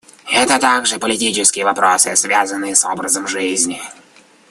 [0.31, 3.83] Это также политические вопросы, связанные с образом жизни.